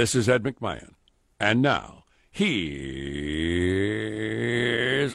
[0.00, 0.94] This is Ed McMahon.
[1.38, 2.64] And now, here's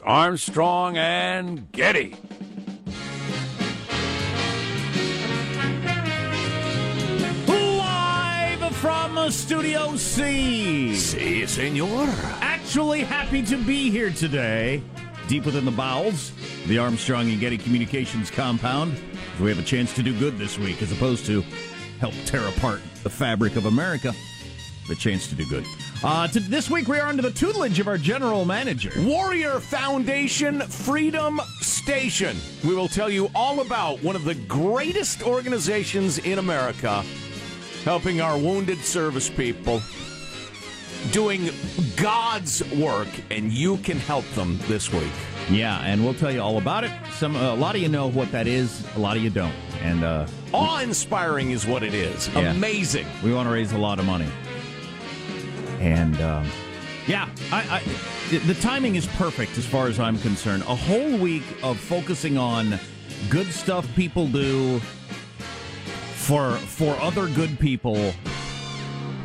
[0.02, 2.14] Armstrong and Getty.
[7.48, 10.94] Live from Studio C.
[10.94, 12.06] Si, senor.
[12.40, 14.84] Actually, happy to be here today,
[15.26, 16.30] deep within the bowels,
[16.68, 18.96] the Armstrong and Getty Communications compound.
[19.40, 21.42] We have a chance to do good this week as opposed to
[21.98, 24.14] help tear apart the fabric of America.
[24.88, 25.64] The chance to do good.
[26.04, 28.92] Uh, to, this week, we are under the tutelage of our general manager.
[28.98, 32.36] Warrior Foundation Freedom Station.
[32.64, 37.02] We will tell you all about one of the greatest organizations in America
[37.84, 39.80] helping our wounded service people
[41.12, 41.50] doing
[41.96, 45.12] God's work, and you can help them this week.
[45.50, 46.90] Yeah, and we'll tell you all about it.
[47.12, 49.54] Some, uh, a lot of you know what that is, a lot of you don't.
[49.82, 52.28] And uh, awe inspiring is what it is.
[52.28, 52.50] Yeah.
[52.50, 53.06] Amazing.
[53.22, 54.26] We want to raise a lot of money.
[55.80, 56.48] And um,
[57.06, 60.62] yeah, I, I, the timing is perfect as far as I'm concerned.
[60.64, 62.78] A whole week of focusing on
[63.30, 64.78] good stuff people do
[66.14, 68.12] for for other good people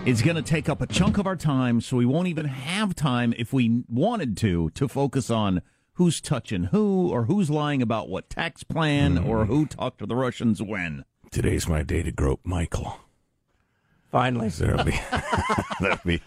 [0.06, 2.96] is going to take up a chunk of our time, so we won't even have
[2.96, 5.62] time if we wanted to to focus on
[5.94, 9.28] who's touching who or who's lying about what tax plan mm.
[9.28, 11.06] or who talked to the Russians when.
[11.32, 13.00] Today's my day to grope Michael.
[14.12, 15.00] Finally, there'll be
[15.80, 16.22] there'll be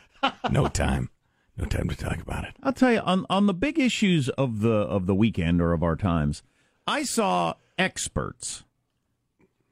[0.50, 1.10] no time.
[1.56, 2.54] No time to talk about it.
[2.62, 5.82] I'll tell you on on the big issues of the of the weekend or of
[5.82, 6.42] our times.
[6.86, 8.64] I saw experts.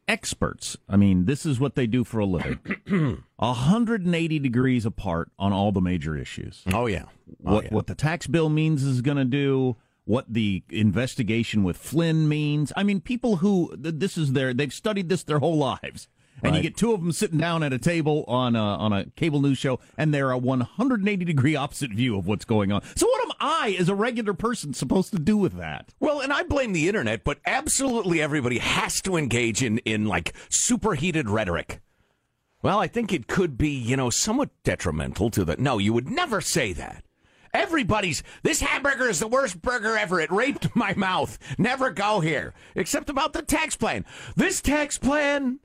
[0.08, 0.76] Experts.
[0.88, 2.58] I mean, this is what they do for a living.
[3.36, 6.62] 180 degrees apart on all the major issues.
[6.72, 7.04] Oh yeah.
[7.44, 7.70] Oh, what yeah.
[7.70, 12.72] what the tax bill means is going to do, what the investigation with Flynn means.
[12.76, 16.08] I mean, people who this is their they've studied this their whole lives.
[16.42, 19.06] And you get two of them sitting down at a table on a, on a
[19.16, 22.82] cable news show, and they're a 180 degree opposite view of what's going on.
[22.96, 25.94] So, what am I, as a regular person, supposed to do with that?
[26.00, 30.32] Well, and I blame the internet, but absolutely everybody has to engage in, in like
[30.48, 31.80] superheated rhetoric.
[32.62, 35.56] Well, I think it could be, you know, somewhat detrimental to the.
[35.56, 37.04] No, you would never say that.
[37.52, 40.20] Everybody's, this hamburger is the worst burger ever.
[40.20, 41.38] It raped my mouth.
[41.58, 42.54] Never go here.
[42.74, 44.06] Except about the tax plan.
[44.36, 45.58] This tax plan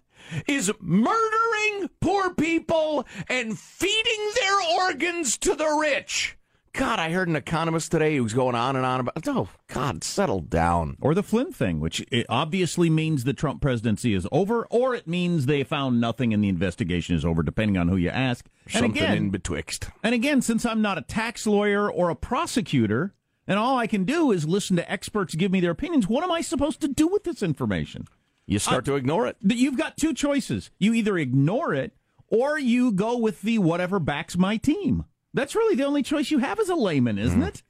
[0.48, 6.38] is murdering poor people and feeding their organs to the rich.
[6.78, 9.28] God, I heard an economist today who's going on and on about.
[9.28, 10.96] Oh, God, settle down.
[11.02, 15.08] Or the Flynn thing, which it obviously means the Trump presidency is over, or it
[15.08, 18.46] means they found nothing and the investigation is over, depending on who you ask.
[18.68, 19.90] Something and again, in betwixt.
[20.04, 23.16] And again, since I'm not a tax lawyer or a prosecutor,
[23.48, 26.32] and all I can do is listen to experts give me their opinions, what am
[26.32, 28.06] I supposed to do with this information?
[28.48, 29.36] You start to ignore it.
[29.42, 30.72] You've got two choices.
[30.80, 31.92] You either ignore it
[32.30, 35.04] or you go with the whatever backs my team.
[35.34, 37.48] That's really the only choice you have as a layman, isn't Mm.
[37.48, 37.62] it?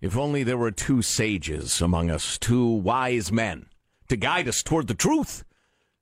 [0.00, 3.66] If only there were two sages among us, two wise men,
[4.08, 5.44] to guide us toward the truth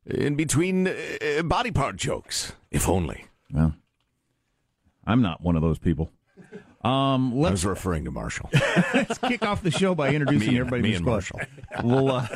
[0.05, 2.53] in between uh, body part jokes.
[2.71, 3.27] If only.
[3.53, 3.75] Well,
[5.07, 6.11] I'm not one of those people.
[6.83, 8.49] Um, I let's, was referring to Marshall.
[8.95, 11.47] let's kick off the show by introducing Me- everybody me to squad.
[11.85, 12.27] We'll, uh,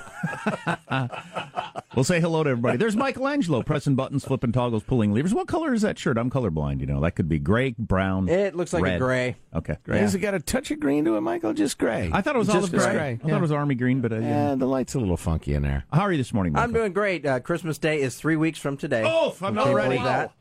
[1.94, 2.76] we'll say hello to everybody.
[2.76, 5.34] There's Michelangelo pressing buttons, flipping toggles, pulling levers.
[5.34, 6.18] What color is that shirt?
[6.18, 6.80] I'm colorblind.
[6.80, 8.28] You know that could be gray, brown.
[8.28, 9.00] It looks like a red.
[9.00, 9.36] gray.
[9.54, 11.52] Okay, Has it got a touch of green to it, Michael?
[11.52, 12.10] Just gray.
[12.12, 12.84] I thought it was Just olive gray.
[12.84, 12.92] gray.
[12.94, 14.50] gray, I thought it was army green, but uh, yeah.
[14.50, 15.84] yeah, the light's a little funky in there.
[15.92, 16.52] how are you this morning?
[16.52, 16.64] Michael?
[16.64, 17.24] I'm doing great.
[17.24, 19.02] Uh, Christmas Day is three weeks from today.
[19.06, 19.90] Oh, I'm not ready.
[19.90, 20.32] believe that.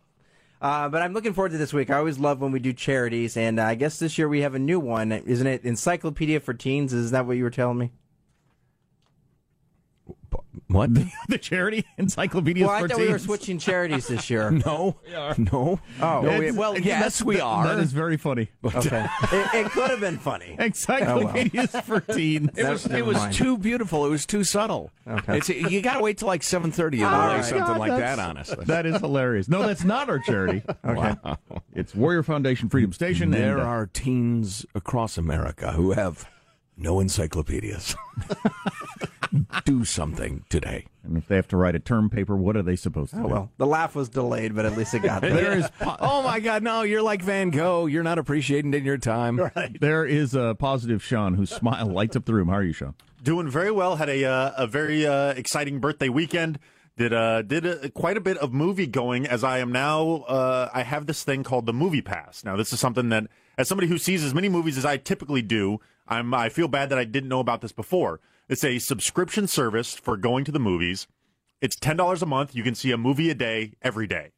[0.61, 1.89] Uh, but I'm looking forward to this week.
[1.89, 4.55] I always love when we do charities, and uh, I guess this year we have
[4.55, 5.65] a new one, isn't it?
[5.65, 6.93] Encyclopedia for Teens.
[6.93, 7.91] Is that what you were telling me?
[10.67, 10.91] What?
[11.27, 14.51] the charity encyclopedia well, I for thought we were switching charities this year.
[14.65, 14.97] no.
[15.37, 15.79] No.
[16.01, 16.21] Oh.
[16.21, 17.65] No, we- well, it's- yes, we are.
[17.67, 18.49] That is very funny.
[18.75, 20.55] Okay, it, it could have been funny.
[20.59, 22.49] Encyclopedias for teens.
[22.57, 24.05] It was Never it was too beautiful.
[24.05, 24.91] It was too subtle.
[25.07, 25.37] Okay.
[25.37, 27.91] It's, you got to wait till like seven thirty to All lay something God, like
[27.91, 28.55] that that's- on us.
[28.67, 29.47] That is hilarious.
[29.47, 30.63] No, that's not our charity.
[30.85, 31.15] Okay.
[31.73, 33.31] It's Warrior Foundation Freedom Station.
[33.31, 36.27] There and, uh, are teens across America who have
[36.77, 37.95] no encyclopedias.
[39.65, 40.85] Do something today.
[41.03, 43.23] and if they have to write a term paper, what are they supposed to Oh,
[43.23, 43.27] do?
[43.29, 45.33] well, the laugh was delayed, but at least it got there.
[45.33, 46.61] There is po- Oh my God!
[46.61, 47.87] No, you're like Van Gogh.
[47.87, 49.39] You're not appreciating in your time.
[49.79, 52.49] there is a positive Sean whose smile lights up the room.
[52.49, 52.93] How are you, Sean?
[53.23, 53.95] Doing very well.
[53.95, 56.59] Had a uh, a very uh, exciting birthday weekend.
[56.95, 60.25] Did uh did a, quite a bit of movie going as I am now.
[60.27, 62.43] Uh, I have this thing called the Movie Pass.
[62.45, 63.25] Now this is something that,
[63.57, 66.89] as somebody who sees as many movies as I typically do, I'm I feel bad
[66.89, 68.19] that I didn't know about this before.
[68.49, 71.07] It's a subscription service for going to the movies.
[71.61, 72.55] It's ten dollars a month.
[72.55, 74.31] You can see a movie a day every day.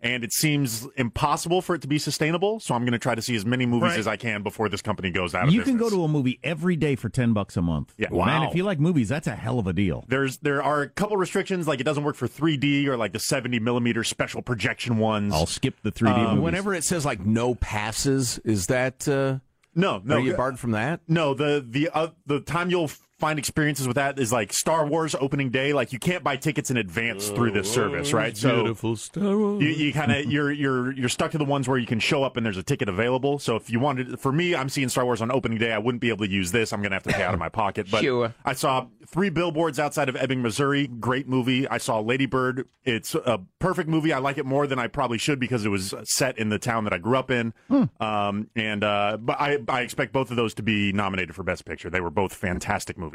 [0.00, 3.22] And it seems impossible for it to be sustainable, so I'm going to try to
[3.22, 3.98] see as many movies Right.
[3.98, 5.72] as I can before this company goes out of You business.
[5.72, 7.94] can go to a movie every day for ten bucks a month.
[7.98, 8.10] Yeah.
[8.10, 10.04] Man, if you like movies, that's a hell of a deal.
[10.06, 13.18] There's there are a couple restrictions, like it doesn't work for 3D or like the
[13.18, 15.32] 70 millimeter special projection ones.
[15.34, 16.44] I'll skip the 3D Um, movies.
[16.44, 19.38] Whenever it says like no passes, is that uh,
[19.74, 21.00] no, no, are you barred from that?
[21.08, 21.34] no.
[21.34, 25.50] The the uh, the time you'll find experiences with that is like Star Wars opening
[25.50, 25.72] day.
[25.72, 28.36] Like you can't buy tickets in advance through this service, right?
[28.36, 29.62] So Star Wars.
[29.62, 32.22] you, you kind of you're you're you're stuck to the ones where you can show
[32.22, 33.38] up and there's a ticket available.
[33.38, 35.72] So if you wanted, for me, I'm seeing Star Wars on opening day.
[35.72, 36.72] I wouldn't be able to use this.
[36.72, 37.88] I'm gonna have to pay out of my pocket.
[37.90, 38.34] But Sure.
[38.44, 40.86] I saw three billboards outside of Ebbing, Missouri.
[40.86, 41.66] Great movie.
[41.66, 42.68] I saw Lady Bird.
[42.84, 44.12] It's a perfect movie.
[44.12, 46.84] I like it more than I probably should because it was set in the town
[46.84, 47.52] that I grew up in.
[48.00, 51.64] Um, and uh, but I I expect both of those to be nominated for Best
[51.64, 51.90] Picture.
[51.90, 53.07] They were both fantastic movies.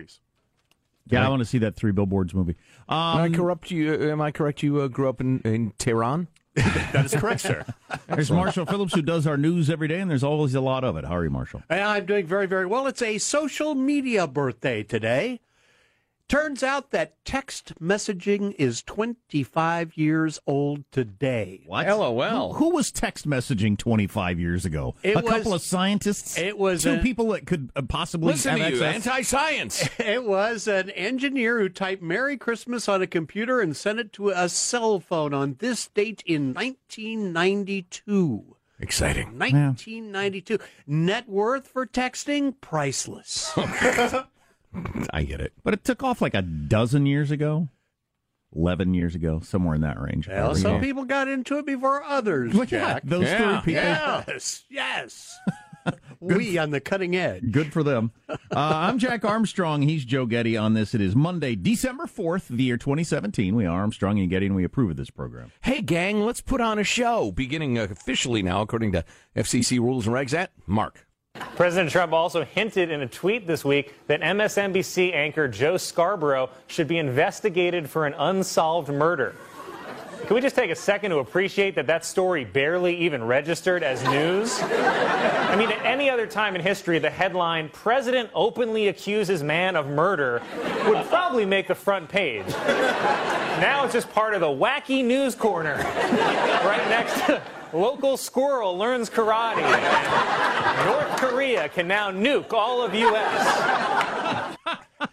[1.09, 2.55] Yeah, I want to see that Three Billboards movie.
[2.89, 3.71] Am I Um, corrupt?
[3.71, 4.09] You?
[4.11, 4.63] Am I correct?
[4.63, 6.27] You uh, grew up in in Tehran.
[6.93, 7.65] That is correct, sir.
[8.07, 10.95] there's Marshall Phillips who does our news every day, and there's always a lot of
[10.97, 11.03] it.
[11.05, 11.63] How are you, Marshall?
[11.67, 12.85] And I'm doing very, very well.
[12.85, 15.39] It's a social media birthday today.
[16.33, 21.61] Turns out that text messaging is 25 years old today.
[21.67, 21.85] What?
[21.85, 22.53] LOL.
[22.53, 24.95] Who, who was text messaging 25 years ago?
[25.03, 26.35] It a couple of scientists?
[26.35, 29.87] it was two a- people that could uh, possibly Listen have to you, anti-science.
[29.99, 34.29] It was an engineer who typed Merry Christmas on a computer and sent it to
[34.29, 38.55] a cell phone on this date in 1992.
[38.79, 39.37] Exciting.
[39.37, 40.57] 1992.
[40.87, 42.55] Net worth for texting?
[42.59, 43.55] Priceless.
[45.11, 45.53] I get it.
[45.63, 47.69] But it took off like a dozen years ago,
[48.55, 50.27] 11 years ago, somewhere in that range.
[50.27, 53.03] well, some people got into it before others, Well, yeah, Jack.
[53.05, 53.61] those Yeah.
[53.61, 53.83] three people.
[53.83, 55.37] Yes, yes.
[56.21, 57.51] we on the cutting edge.
[57.51, 58.11] Good for them.
[58.29, 58.37] Uh,
[58.87, 59.81] I'm Jack Armstrong.
[59.81, 60.93] He's Joe Getty on this.
[60.93, 63.55] It is Monday, December 4th, the year 2017.
[63.55, 65.51] We are Armstrong and Getty, and we approve of this program.
[65.61, 69.03] Hey, gang, let's put on a show, beginning officially now, according to
[69.35, 70.35] FCC rules and regs.
[70.35, 71.02] At Mark.
[71.55, 76.87] President Trump also hinted in a tweet this week that MSNBC anchor Joe Scarborough should
[76.87, 79.35] be investigated for an unsolved murder.
[80.25, 84.03] Can we just take a second to appreciate that that story barely even registered as
[84.05, 84.59] news?
[84.61, 89.87] I mean, at any other time in history, the headline, President openly accuses man of
[89.87, 90.41] murder,
[90.87, 92.47] would probably make the front page.
[92.47, 97.41] Now it's just part of the wacky news corner, right next to
[97.73, 99.57] local squirrel learns karate.
[99.57, 104.57] And North Korea can now nuke all of U.S.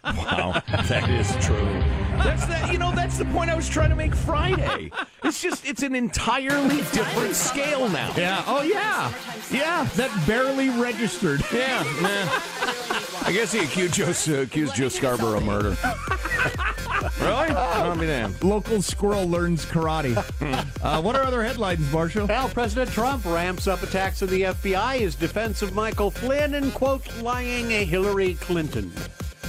[0.03, 1.83] Wow, that is true.
[2.23, 4.91] That's the, you know, that's the point I was trying to make Friday.
[5.23, 8.13] It's just, it's an entirely different scale now.
[8.15, 8.43] Yeah.
[8.45, 9.11] Oh, yeah.
[9.49, 9.87] Yeah.
[9.95, 11.41] That barely registered.
[11.51, 11.83] Yeah.
[12.01, 13.27] nah.
[13.27, 15.75] I guess he accused Joe, uh, accused Joe Scarborough of murder.
[17.21, 17.49] Really?
[17.55, 18.43] I'll be damned.
[18.43, 20.15] Local squirrel learns karate.
[20.83, 22.27] uh, what are other headlines, Marshall?
[22.27, 26.73] Well, President Trump ramps up attacks on the FBI, his defense of Michael Flynn, and,
[26.73, 28.91] quote, lying a Hillary Clinton.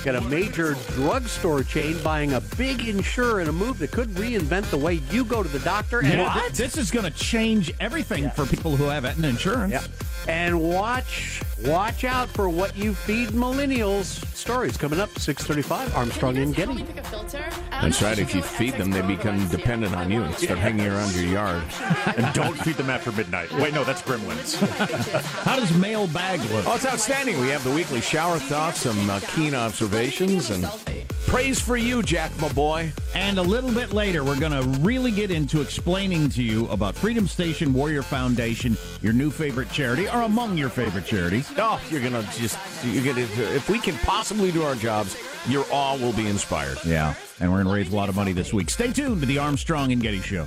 [0.04, 4.68] Got a major drugstore chain buying a big insurer in a move that could reinvent
[4.70, 6.00] the way you go to the doctor.
[6.00, 9.72] And Yeah, th- this is going to change everything for people who have Aetna insurance.
[9.72, 9.82] Yeah.
[10.28, 14.24] And watch, watch out for what you feed millennials.
[14.36, 16.84] Stories coming up 635 Armstrong and Getty.
[17.70, 18.18] That's right.
[18.18, 21.62] If you feed them, they become dependent on you and start hanging around your yard.
[22.16, 23.52] And don't feed them after midnight.
[23.54, 24.56] Wait, no, that's Gremlins.
[25.44, 26.66] How does mailbag look?
[26.66, 27.40] Oh, it's outstanding.
[27.40, 30.64] We have the weekly shower thoughts, some uh, keen observations, and
[31.26, 32.90] praise for you, Jack, my boy.
[33.14, 36.94] And a little bit later, we're going to really get into explaining to you about
[36.94, 41.50] Freedom Station Warrior Foundation, your new favorite charity, or among your favorite charities.
[41.58, 45.98] Oh, you're gonna just you're gonna if we can possibly do our jobs, your all
[45.98, 46.78] will be inspired.
[46.86, 48.70] Yeah, and we're going to raise a lot of money this week.
[48.70, 50.46] Stay tuned to the Armstrong and Getty Show.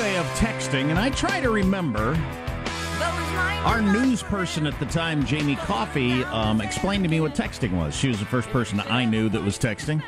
[0.00, 2.18] Birthday of texting, and I try to remember.
[3.66, 7.94] Our news person at the time, Jamie Coffey, um, explained to me what texting was.
[7.94, 10.02] She was the first person I knew that was texting.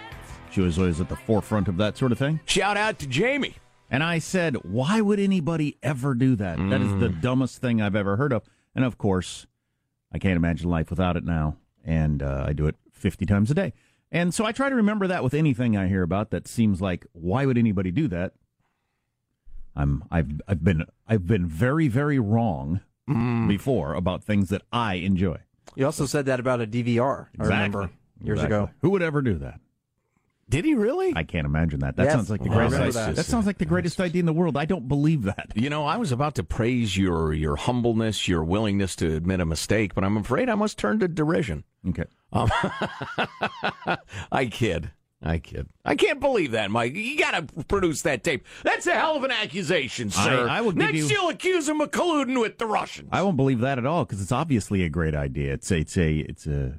[0.51, 2.41] She was always at the forefront of that sort of thing.
[2.47, 3.57] Shout out to Jamie.
[3.91, 6.57] And I said, why would anybody ever do that?
[6.57, 8.45] That is the dumbest thing I've ever heard of.
[8.75, 9.47] And of course,
[10.11, 11.59] I can't imagine life without it now.
[11.85, 13.75] And uh, I do it 50 times a day.
[14.11, 17.05] And so I try to remember that with anything I hear about that seems like,
[17.13, 18.33] why would anybody do that?
[19.77, 22.81] I'm I've I've been I've been very very wrong
[23.49, 25.39] before about things that I enjoy.
[25.77, 27.29] You also said that about a DVR.
[27.39, 27.91] I remember
[28.23, 28.57] years Exactly.
[28.57, 28.71] ago.
[28.83, 29.61] Who would ever do that?
[30.49, 31.15] Did he really?
[31.17, 31.97] I can't imagine that.
[31.97, 32.13] That Yes.
[32.15, 32.95] sounds like the greatest.
[32.95, 33.17] That.
[33.17, 33.25] that.
[33.25, 34.57] sounds like the greatest idea in the world.
[34.59, 35.51] I don't believe that.
[35.55, 39.47] You know, I was about to praise your your humbleness, your willingness to admit a
[39.47, 41.65] mistake, but I'm afraid I must turn to derision.
[41.89, 42.05] Okay.
[42.35, 42.51] Um,
[44.33, 44.91] I kid.
[45.23, 45.69] I kid.
[45.85, 46.95] I can't believe that, Mike.
[46.95, 48.45] You got to produce that tape.
[48.65, 50.49] That's a hell of an accusation, sir.
[50.49, 53.09] I will give Next, you- you'll accuse him of colluding with the Russians.
[53.13, 55.53] I won't believe that at all because it's obviously a great idea.
[55.53, 56.75] It's a, it's a it's a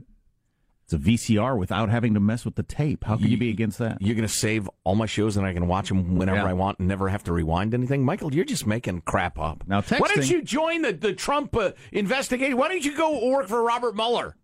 [0.85, 3.05] it's a VCR without having to mess with the tape.
[3.05, 4.01] How can you be against that?
[4.01, 6.45] You're going to save all my shows and I can watch them whenever Yeah.
[6.45, 8.03] I want and never have to rewind anything?
[8.03, 9.63] Michael, you're just making crap up.
[9.65, 12.57] Now, Why don't you join the, the Trump uh, investigation?
[12.57, 14.35] Why don't you go work for Robert Mueller?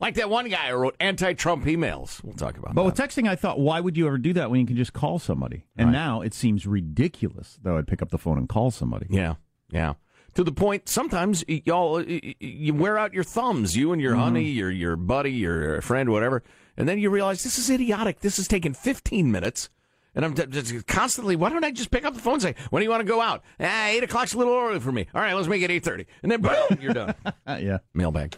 [0.00, 2.22] Like that one guy who wrote anti Trump emails.
[2.22, 2.86] We'll talk about But that.
[2.86, 5.18] with texting, I thought, why would you ever do that when you can just call
[5.18, 5.64] somebody?
[5.76, 9.06] And now it seems ridiculous that I'd pick up the phone and call somebody.
[9.10, 9.34] Yeah,
[9.70, 9.94] yeah.
[10.34, 14.70] To the point, sometimes y'all you wear out your thumbs, you and your honey, your
[14.70, 16.44] your buddy, your friend, whatever,
[16.76, 18.20] and then you realize this is idiotic.
[18.20, 19.68] This is taking 15 minutes,
[20.14, 21.34] and I'm just constantly.
[21.34, 23.04] Why don't I just pick up the phone and say, "When do you want to
[23.08, 25.08] go out?" Ah, eight o'clock's a little early for me.
[25.12, 27.14] All right, let's make it 8:30, and then boom, you're done.
[27.48, 27.78] Yeah.
[27.94, 28.36] Mailbag.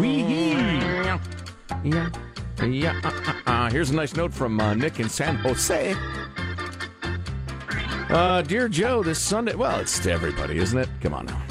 [0.00, 1.18] Wee Yeah,
[1.84, 2.10] yeah.
[2.64, 3.00] yeah.
[3.04, 3.70] Uh, uh, uh.
[3.70, 5.94] Here's a nice note from uh, Nick in San Jose.
[8.08, 9.54] Uh, dear Joe, this Sunday.
[9.54, 10.88] Well, it's to everybody, isn't it?
[11.00, 11.42] Come on now.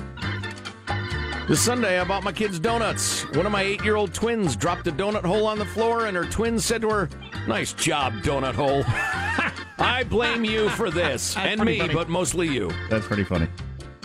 [1.47, 3.21] This Sunday, I bought my kids donuts.
[3.35, 6.17] One of my eight year old twins dropped a donut hole on the floor, and
[6.17, 7.09] her twin said to her,
[7.47, 8.83] Nice job, donut hole.
[9.77, 11.93] I blame you for this, and me, funny.
[11.93, 12.71] but mostly you.
[12.89, 13.47] That's pretty funny.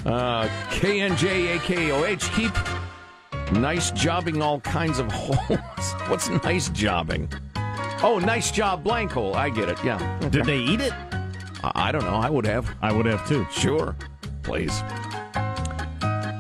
[0.05, 2.53] Uh, KNJAKOH, keep
[3.53, 5.93] nice jobbing all kinds of holes.
[6.09, 7.31] What's nice jobbing?
[8.03, 9.35] Oh, nice job, blank hole.
[9.35, 9.83] I get it.
[9.85, 9.99] Yeah.
[10.31, 10.93] Did they eat it?
[11.63, 12.15] I I don't know.
[12.15, 12.71] I would have.
[12.81, 13.47] I would have too.
[13.51, 13.95] Sure.
[14.43, 14.83] Please.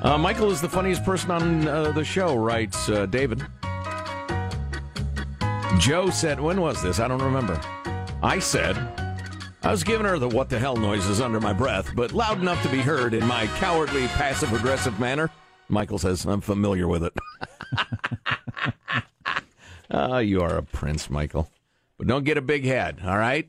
[0.02, 3.42] Uh, Michael is the funniest person on uh, the show, writes uh, David.
[5.78, 6.98] Joe said, when was this?
[7.00, 7.60] I don't remember.
[8.22, 8.76] I said,
[9.62, 12.62] I was giving her the what the hell noises under my breath, but loud enough
[12.62, 15.30] to be heard in my cowardly, passive aggressive manner.
[15.70, 17.12] Michael says, I'm familiar with it.
[19.92, 21.50] Ah, you are a prince, Michael.
[21.98, 23.48] But don't get a big head, all right?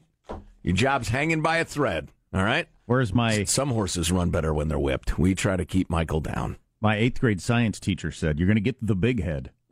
[0.64, 2.68] Your job's hanging by a thread, all right?
[2.88, 5.20] Where's my Some horses run better when they're whipped.
[5.20, 6.58] We try to keep Michael down.
[6.82, 8.40] my eighth grade science teacher said?
[8.40, 9.52] You're going to get the big head.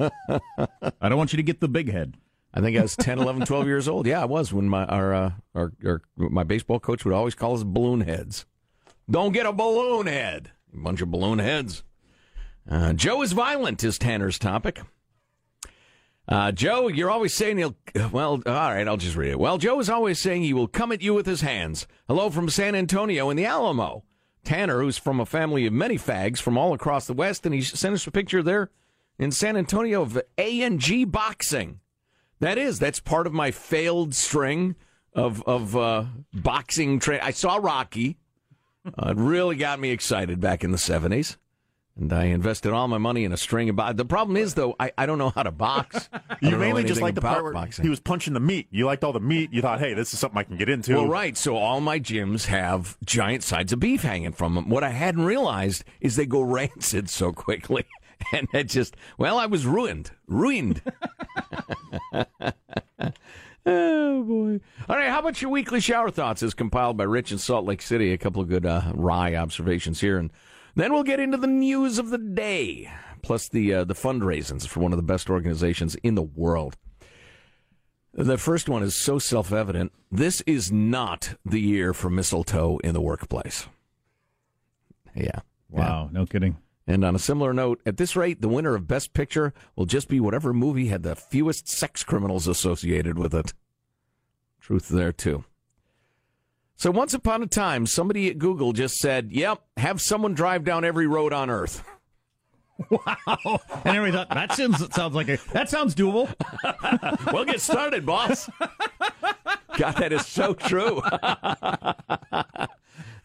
[0.00, 2.16] I don't want you to get the big head.
[2.54, 4.06] I think I was 10, 11, 12 years old.
[4.06, 7.54] Yeah, I was when my our, uh, our, our my baseball coach would always call
[7.54, 8.46] us balloon heads.
[9.10, 10.50] Don't get a balloon head.
[10.72, 11.82] Bunch of balloon heads.
[12.70, 14.80] Uh, Joe is violent is Tanner's topic.
[16.28, 17.76] Uh, Joe, you're always saying he'll.
[18.12, 19.40] Well, all right, I'll just read it.
[19.40, 21.86] Well, Joe is always saying he will come at you with his hands.
[22.06, 24.04] Hello from San Antonio in the Alamo.
[24.44, 27.62] Tanner, who's from a family of many fags from all across the West, and he
[27.62, 28.70] sent us a picture there
[29.18, 31.80] in San Antonio of A and G boxing.
[32.40, 34.76] That is, that's part of my failed string
[35.14, 36.98] of of uh, boxing.
[36.98, 38.18] Tra- I saw Rocky.
[38.96, 41.36] Uh, it really got me excited back in the seventies,
[41.96, 43.76] and I invested all my money in a string of.
[43.76, 46.08] Bo- the problem is, though, I, I don't know how to box.
[46.40, 47.82] You mainly just like the part where boxing.
[47.84, 48.68] he was punching the meat.
[48.70, 49.52] You liked all the meat.
[49.52, 50.94] You thought, hey, this is something I can get into.
[50.94, 51.36] Well, right.
[51.36, 54.68] So all my gyms have giant sides of beef hanging from them.
[54.68, 57.84] What I hadn't realized is they go rancid so quickly.
[58.32, 60.10] And it just, well, I was ruined.
[60.26, 60.82] Ruined.
[63.68, 64.60] Oh, boy.
[64.88, 65.10] All right.
[65.10, 68.12] How about your weekly shower thoughts as compiled by Rich in Salt Lake City?
[68.12, 70.18] A couple of good uh, wry observations here.
[70.18, 70.30] And
[70.74, 72.90] then we'll get into the news of the day,
[73.22, 76.76] plus the, uh, the fundraisings for one of the best organizations in the world.
[78.14, 79.92] The first one is so self evident.
[80.10, 83.68] This is not the year for mistletoe in the workplace.
[85.14, 85.40] Yeah.
[85.70, 86.56] Wow, no kidding.
[86.86, 90.08] And on a similar note, at this rate, the winner of Best Picture will just
[90.08, 93.52] be whatever movie had the fewest sex criminals associated with it.
[94.68, 95.44] Truth there, too.
[96.76, 100.84] So once upon a time, somebody at Google just said, yep, have someone drive down
[100.84, 101.82] every road on Earth.
[102.90, 103.60] Wow.
[103.86, 106.28] And everybody thought that sounds sounds like a that sounds doable.
[107.32, 108.50] well, get started, boss.
[109.78, 111.00] God, that is so true.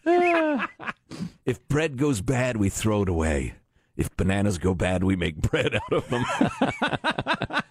[1.44, 3.54] if bread goes bad, we throw it away.
[3.96, 6.24] If bananas go bad, we make bread out of them.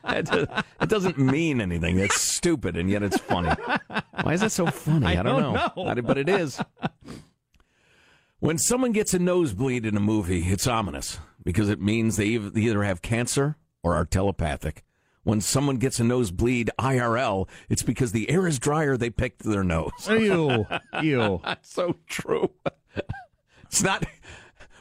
[0.81, 1.99] it, doesn't mean anything.
[1.99, 3.49] It's stupid, and yet it's funny.
[4.21, 5.05] Why is that so funny?
[5.05, 5.93] I I, don't, don't know.
[5.93, 6.01] know.
[6.01, 6.61] But it is.
[8.39, 12.61] When someone gets a nosebleed in a movie, it's ominous because it means they they
[12.61, 14.83] either have cancer or are telepathic.
[15.23, 19.63] When someone gets a nosebleed IRL, it's because the air is drier, they picked their
[19.63, 19.91] nose.
[20.09, 20.65] Ew.
[21.01, 21.41] Ew.
[21.43, 22.51] That's so true.
[23.63, 24.05] It's not.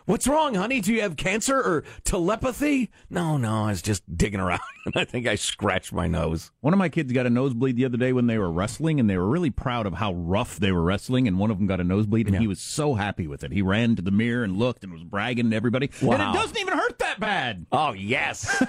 [0.04, 0.80] What's wrong, honey?
[0.80, 2.90] Do you have cancer or telepathy?
[3.08, 6.50] No, no, I was just digging around and I think I scratched my nose.
[6.60, 9.08] One of my kids got a nosebleed the other day when they were wrestling, and
[9.08, 11.28] they were really proud of how rough they were wrestling.
[11.28, 13.52] And one of them got a nosebleed, and he was so happy with it.
[13.52, 15.90] He ran to the mirror and looked and was bragging to everybody.
[16.00, 16.14] Wow.
[16.14, 17.66] And it doesn't even hurt that bad.
[17.70, 18.64] Oh, yes.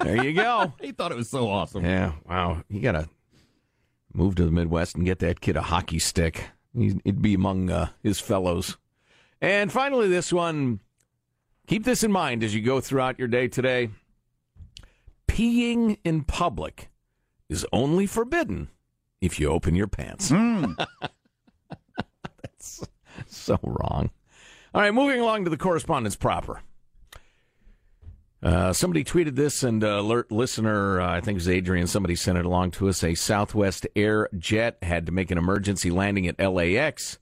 [0.00, 0.72] there you go.
[0.80, 1.84] He thought it was so awesome.
[1.84, 2.62] Yeah, wow.
[2.68, 3.08] You got to
[4.12, 6.50] move to the Midwest and get that kid a hockey stick.
[6.76, 8.76] He'd he'd be among uh, his fellows.
[9.40, 10.80] And finally, this one
[11.66, 13.90] keep this in mind as you go throughout your day today.
[15.28, 16.90] Peeing in public
[17.48, 18.68] is only forbidden
[19.20, 20.30] if you open your pants.
[22.42, 22.86] That's
[23.26, 24.10] so wrong.
[24.74, 26.62] All right, moving along to the correspondence proper.
[28.42, 32.14] Uh, somebody tweeted this, and uh, alert listener, uh, I think it was Adrian, somebody
[32.14, 33.02] sent it along to us.
[33.02, 37.18] A Southwest Air jet had to make an emergency landing at LAX.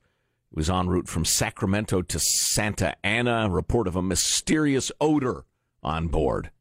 [0.53, 3.49] It was en route from Sacramento to Santa Ana.
[3.49, 5.45] Report of a mysterious odor
[5.81, 6.51] on board.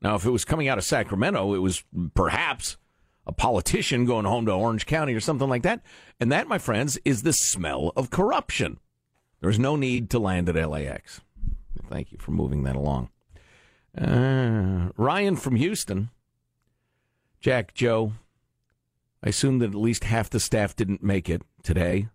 [0.00, 1.82] Now, if it was coming out of Sacramento, it was
[2.14, 2.76] perhaps
[3.26, 5.82] a politician going home to Orange County or something like that.
[6.20, 8.78] And that, my friends, is the smell of corruption.
[9.40, 11.20] There's no need to land at LAX.
[11.88, 13.10] Thank you for moving that along.
[13.98, 16.10] Uh, Ryan from Houston.
[17.40, 18.12] Jack, Joe.
[19.20, 22.06] I assume that at least half the staff didn't make it today.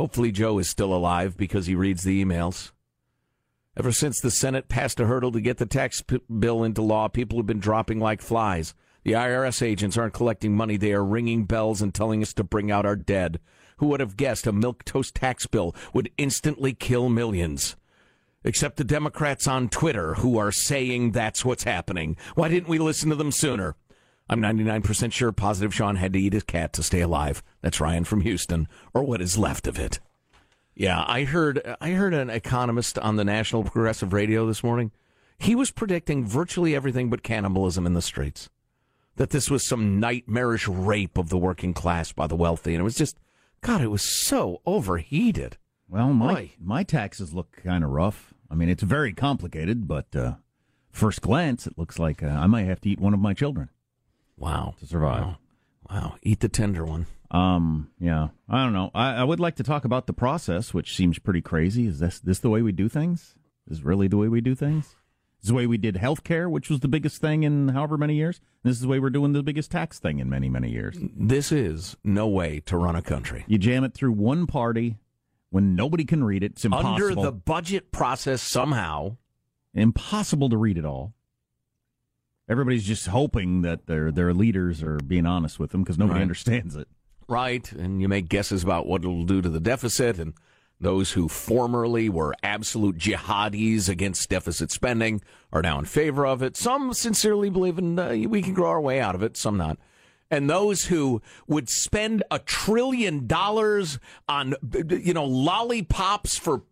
[0.00, 2.72] Hopefully, Joe is still alive because he reads the emails.
[3.76, 7.08] Ever since the Senate passed a hurdle to get the tax p- bill into law,
[7.08, 8.74] people have been dropping like flies.
[9.04, 12.70] The IRS agents aren't collecting money, they are ringing bells and telling us to bring
[12.70, 13.40] out our dead.
[13.76, 17.76] Who would have guessed a milk toast tax bill would instantly kill millions?
[18.42, 22.16] Except the Democrats on Twitter who are saying that's what's happening.
[22.34, 23.76] Why didn't we listen to them sooner?
[24.30, 27.42] I'm 99% sure Positive Sean had to eat his cat to stay alive.
[27.62, 29.98] That's Ryan from Houston, or what is left of it.
[30.76, 34.92] Yeah, I heard I heard an economist on the National Progressive Radio this morning.
[35.36, 38.48] He was predicting virtually everything but cannibalism in the streets.
[39.16, 42.84] That this was some nightmarish rape of the working class by the wealthy, and it
[42.84, 43.18] was just
[43.62, 45.58] God, it was so overheated.
[45.88, 46.50] Well, my Boy.
[46.60, 48.32] my taxes look kind of rough.
[48.48, 50.34] I mean, it's very complicated, but uh,
[50.92, 53.70] first glance, it looks like uh, I might have to eat one of my children
[54.40, 54.74] Wow.
[54.80, 55.22] to survive.
[55.22, 55.36] Wow.
[55.90, 56.14] Wow.
[56.22, 57.06] Eat the tender one.
[57.30, 58.90] Um, yeah, I don't know.
[58.94, 61.86] I, I would like to talk about the process, which seems pretty crazy.
[61.86, 63.36] Is this this the way we do things?
[63.68, 64.96] Is this really the way we do things?
[65.38, 68.16] This Is the way we did healthcare, which was the biggest thing in however many
[68.16, 68.40] years.
[68.64, 70.98] This is the way we're doing the biggest tax thing in many many years.
[71.00, 73.44] This is no way to run a country.
[73.46, 74.96] You jam it through one party
[75.50, 76.52] when nobody can read it.
[76.52, 76.94] It's impossible.
[76.94, 79.16] Under the budget process somehow.
[79.72, 81.14] impossible to read it all.
[82.50, 86.22] Everybody's just hoping that their their leaders are being honest with them because nobody Right.
[86.22, 86.88] understands it.
[87.28, 87.70] Right.
[87.72, 90.18] And you make guesses about what it'll do to the deficit.
[90.18, 90.34] And
[90.80, 95.20] those who formerly were absolute jihadis against deficit spending
[95.52, 96.56] are now in favor of it.
[96.56, 99.78] Some sincerely believe in uh, we can grow our way out of it, some not.
[100.28, 104.54] And those who would spend a trillion dollars on,
[104.88, 106.62] you know, lollipops for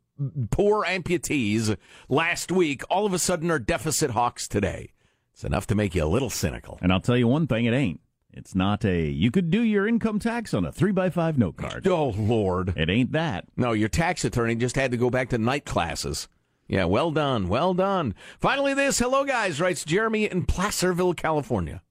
[0.51, 1.77] poor amputees
[2.09, 4.91] last week, all of a sudden are deficit hawks today.
[5.38, 6.81] It's enough to make you a little cynical.
[6.83, 8.01] And I'll tell you one thing: it ain't.
[8.33, 9.07] It's not a.
[9.09, 11.87] You could do your income tax on a three by five note card.
[11.87, 12.77] Oh, Lord.
[12.77, 13.44] It ain't that.
[13.57, 16.27] No, your tax attorney just had to go back to night classes.
[16.66, 18.16] Yeah, well done, well done.
[18.40, 18.98] Finally, this.
[18.98, 21.83] Hello, guys, writes Jeremy in Placerville, California.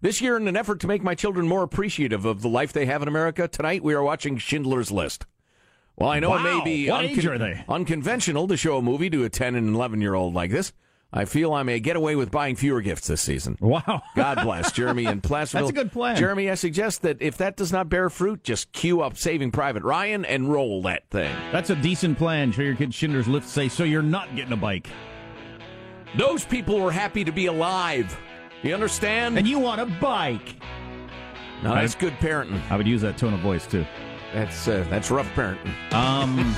[0.00, 2.86] This year, in an effort to make my children more appreciative of the life they
[2.86, 5.26] have in America, tonight we are watching Schindler's List.
[5.96, 7.62] Well, I know it may be What age are they?
[7.68, 10.72] unconventional to show a movie to a 10 and 11 year old like this.
[11.12, 13.56] I feel I may get away with buying fewer gifts this season.
[13.66, 14.02] Wow.
[14.16, 15.68] God bless Jeremy in Placerville.
[15.68, 16.16] That's a good plan.
[16.16, 19.82] Jeremy, I suggest that if that does not bear fruit, just queue up Saving Private
[19.82, 21.34] Ryan and roll that thing.
[21.52, 22.52] That's a decent plan.
[22.52, 23.48] Show your kids Schindler's List.
[23.48, 23.84] Say so.
[23.84, 24.88] You're not getting a bike,
[26.16, 28.16] Those people were happy to be alive.
[28.62, 29.38] You understand?
[29.38, 30.56] and you want a bike.
[31.62, 32.60] no, that's good parenting.
[32.70, 33.86] I would use that tone of voice too.
[34.34, 35.72] That's uh, that's rough parenting.
[35.92, 36.54] Um,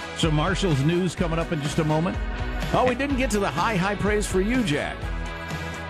[0.16, 2.16] so Marshall's news coming up in just a moment,
[2.74, 4.96] Oh, we didn't get to the high, high praise for you, Jack.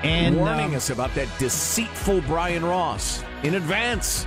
[0.03, 4.27] and warning uh, us about that deceitful Brian Ross in advance.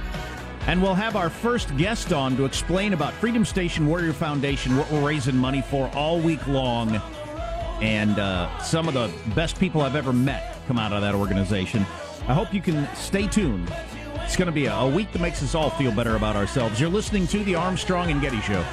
[0.67, 4.89] And we'll have our first guest on to explain about Freedom Station Warrior Foundation, what
[4.89, 6.99] we're raising money for all week long,
[7.81, 11.81] and uh, some of the best people I've ever met come out of that organization.
[12.27, 13.71] I hope you can stay tuned.
[14.21, 16.79] It's going to be a, a week that makes us all feel better about ourselves.
[16.79, 18.65] You're listening to the Armstrong and Getty Show.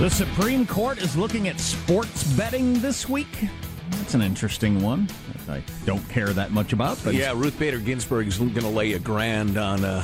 [0.00, 3.50] The Supreme Court is looking at sports betting this week.
[3.90, 5.10] That's an interesting one.
[5.46, 8.98] I don't care that much about, but yeah, Ruth Bader Ginsburg's going to lay a
[8.98, 10.02] grand on uh,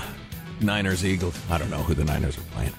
[0.61, 1.41] Niners Eagles.
[1.49, 2.73] I don't know who the Niners are playing.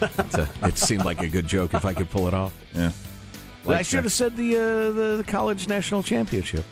[0.00, 2.54] It's a- it seemed like a good joke if I could pull it off.
[2.72, 2.92] yeah.
[3.66, 4.02] I should that.
[4.04, 4.60] have said the, uh,
[4.92, 6.64] the the college national championship.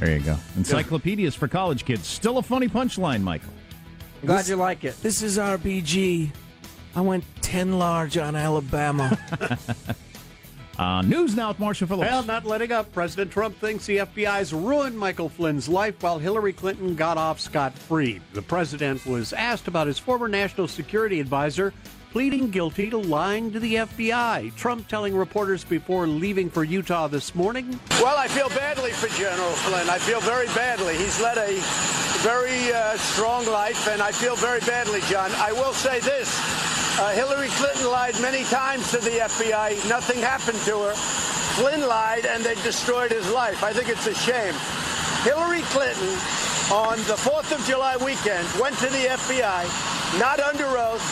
[0.00, 0.36] There you go.
[0.56, 2.04] Encyclopedias for college kids.
[2.04, 3.52] Still a funny punchline, Michael.
[4.26, 5.00] Glad you like it.
[5.02, 6.32] This is RBG.
[6.96, 9.18] I went ten large on Alabama.
[10.78, 12.10] Uh, news now with Marshall Phillips.
[12.10, 12.90] Well, not letting up.
[12.94, 17.74] President Trump thinks the FBI's ruined Michael Flynn's life while Hillary Clinton got off scot
[17.74, 18.18] free.
[18.32, 21.74] The president was asked about his former national security advisor
[22.12, 24.54] pleading guilty to lying to the FBI.
[24.56, 29.50] Trump telling reporters before leaving for Utah this morning Well, I feel badly for General
[29.50, 29.90] Flynn.
[29.90, 30.96] I feel very badly.
[30.96, 31.60] He's led a
[32.22, 35.30] very uh, strong life, and I feel very badly, John.
[35.32, 36.69] I will say this.
[36.98, 39.88] Uh, Hillary Clinton lied many times to the FBI.
[39.88, 40.94] Nothing happened to her.
[41.60, 43.62] Flynn lied, and they destroyed his life.
[43.62, 44.54] I think it's a shame.
[45.22, 46.08] Hillary Clinton,
[46.72, 51.04] on the 4th of July weekend, went to the FBI, not under oath,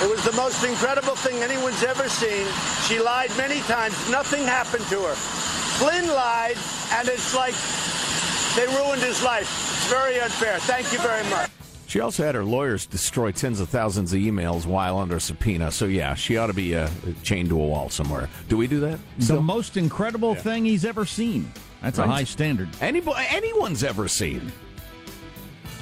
[0.00, 2.46] it was the most incredible thing anyone's ever seen.
[2.86, 3.94] She lied many times.
[4.08, 5.14] Nothing happened to her.
[5.14, 6.56] Flynn lied,
[6.92, 7.54] and it's like
[8.54, 9.50] they ruined his life.
[9.74, 10.60] It's very unfair.
[10.60, 11.57] Thank you very much.
[11.88, 15.70] She also had her lawyers destroy tens of thousands of emails while under subpoena.
[15.72, 16.90] So yeah, she ought to be uh,
[17.22, 18.28] chained to a wall somewhere.
[18.50, 18.98] Do we do that?
[19.16, 21.50] the most incredible thing he's ever seen.
[21.80, 22.68] That's a high standard.
[22.82, 24.52] Anybody, anyone's ever seen?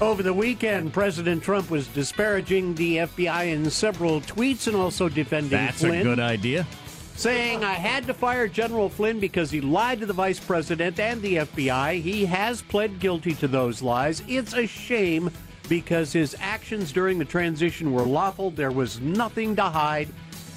[0.01, 5.51] Over the weekend, President Trump was disparaging the FBI in several tweets and also defending
[5.51, 6.03] That's Flynn.
[6.03, 6.69] a good idea.
[7.17, 11.21] saying I had to fire General Flynn because he lied to the vice president and
[11.21, 12.01] the FBI.
[12.01, 14.23] He has pled guilty to those lies.
[14.29, 15.33] It's a shame
[15.69, 18.51] because his actions during the transition were lawful.
[18.51, 20.09] There was nothing to hide.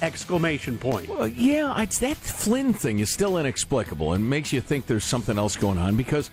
[0.02, 1.08] Exclamation point.
[1.08, 5.36] Well, yeah, it's that Flynn thing is still inexplicable and makes you think there's something
[5.36, 6.30] else going on because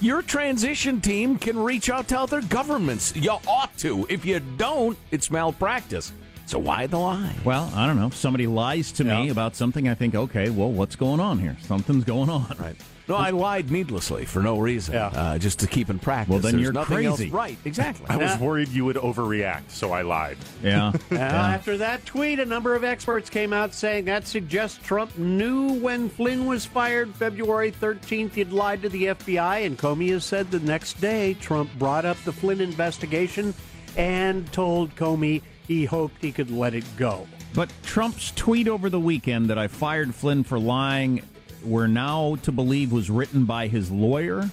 [0.00, 3.14] your transition team can reach out to other governments.
[3.14, 4.04] You ought to.
[4.08, 6.12] If you don't, it's malpractice.
[6.46, 7.36] So why the lie?
[7.44, 8.08] Well, I don't know.
[8.08, 11.56] If somebody lies to me about something, I think, okay, well, what's going on here?
[11.62, 12.54] Something's going on.
[12.58, 12.76] Right.
[13.06, 16.30] No, I lied needlessly for no reason, uh, just to keep in practice.
[16.30, 17.30] Well, then There's you're nothing else- crazy.
[17.30, 18.06] Right, exactly.
[18.08, 20.38] I was worried you would overreact, so I lied.
[20.62, 20.92] Yeah.
[21.12, 25.74] Uh, After that tweet, a number of experts came out saying that suggests Trump knew
[25.80, 28.32] when Flynn was fired February 13th.
[28.32, 32.16] He'd lied to the FBI, and Comey has said the next day Trump brought up
[32.24, 33.52] the Flynn investigation
[33.98, 37.26] and told Comey he hoped he could let it go.
[37.54, 41.22] But Trump's tweet over the weekend that I fired Flynn for lying,
[41.64, 44.50] we're now to believe was written by his lawyer.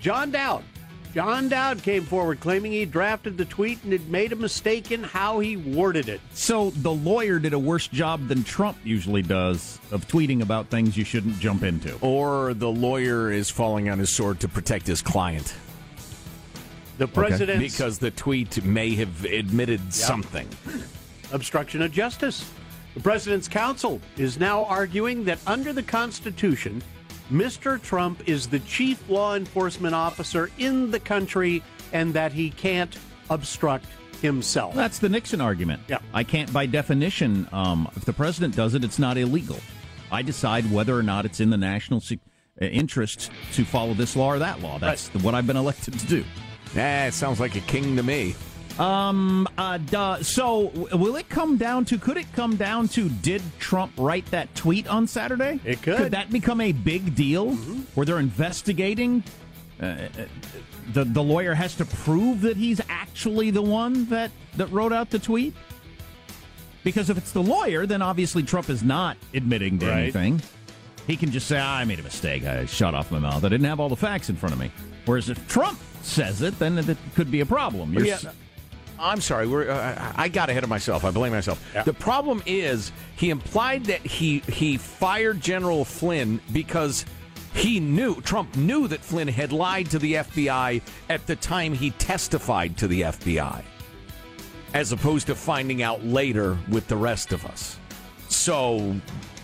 [0.00, 0.64] John Dowd.
[1.14, 5.02] John Dowd came forward claiming he drafted the tweet and had made a mistake in
[5.02, 6.22] how he worded it.
[6.32, 10.96] So the lawyer did a worse job than Trump usually does of tweeting about things
[10.96, 11.98] you shouldn't jump into.
[12.00, 15.54] Or the lawyer is falling on his sword to protect his client.
[16.96, 20.48] The president's Because the tweet may have admitted something.
[21.30, 22.50] obstruction of justice.
[22.94, 26.82] The president's counsel is now arguing that under the Constitution,
[27.30, 27.80] Mr.
[27.80, 32.96] Trump is the chief law enforcement officer in the country and that he can't
[33.30, 33.86] obstruct
[34.20, 34.74] himself.
[34.74, 35.82] That's the Nixon argument.
[35.88, 35.98] Yeah.
[36.12, 39.58] I can't, by definition, um, if the president does it, it's not illegal.
[40.10, 42.20] I decide whether or not it's in the national se-
[42.60, 44.78] uh, interest to follow this law or that law.
[44.78, 46.24] That's the, what I've been elected to do.
[46.76, 48.34] Ah, it sounds like a king to me.
[48.82, 49.48] Um.
[49.56, 49.78] Uh.
[49.78, 50.22] Duh.
[50.22, 51.98] So, will it come down to?
[51.98, 53.08] Could it come down to?
[53.08, 55.60] Did Trump write that tweet on Saturday?
[55.64, 55.96] It could.
[55.96, 57.52] Could that become a big deal
[57.94, 59.22] where they're investigating?
[59.80, 60.08] Uh, uh,
[60.92, 65.10] the the lawyer has to prove that he's actually the one that that wrote out
[65.10, 65.54] the tweet.
[66.84, 69.98] Because if it's the lawyer, then obviously Trump is not admitting to Right.
[70.02, 70.42] anything.
[71.06, 72.44] He can just say, "Ah, "I made a mistake.
[72.44, 73.44] I shut off my mouth.
[73.44, 74.70] I didn't have all the facts in front of me."
[75.04, 77.92] Whereas if Trump says it, then it could be a problem.
[77.92, 78.18] You're Yeah.
[79.02, 79.46] I'm sorry.
[79.48, 81.04] We're, uh, I got ahead of myself.
[81.04, 81.62] I blame myself.
[81.84, 87.04] The problem is he implied that he he fired General Flynn because
[87.52, 91.90] he knew Trump knew that Flynn had lied to the FBI at the time he
[91.92, 93.62] testified to the FBI,
[94.72, 97.78] as opposed to finding out later with the rest of us.
[98.42, 98.96] So,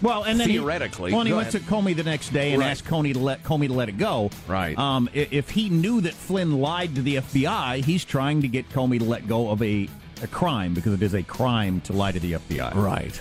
[0.02, 1.62] Well, and then he- theoretically, well, and he went ahead.
[1.64, 2.70] to Comey the next day and Right.
[2.70, 4.30] asked Comey to let Comey to let it go.
[4.46, 4.76] Right.
[4.78, 8.98] Um, if he knew that Flynn lied to the FBI, he's trying to get Comey
[8.98, 9.88] to let go of a,
[10.22, 12.72] a crime because it is a crime to lie to the FBI.
[12.74, 13.20] right,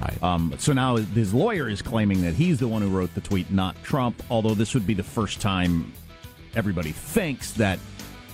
[0.00, 0.22] right.
[0.22, 3.50] Um, so now his lawyer is claiming that he's the one who wrote the tweet,
[3.50, 4.22] not Trump.
[4.30, 5.92] Although this would be the first time
[6.54, 7.78] everybody thinks that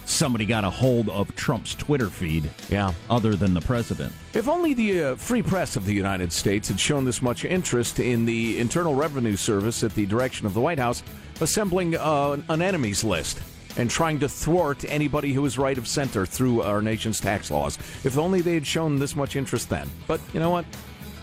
[0.06, 2.50] somebody got a hold of Trump's Twitter feed.
[2.70, 2.92] Yeah.
[3.10, 4.12] Other than the president.
[4.34, 7.98] If only the uh, free press of the United States had shown this much interest
[8.00, 11.02] in the Internal Revenue Service at the direction of the White House
[11.40, 13.40] assembling uh, an enemies list
[13.76, 17.76] and trying to thwart anybody who is right of center through our nation's tax laws.
[18.04, 19.90] If only they had shown this much interest then.
[20.06, 20.64] But you know what?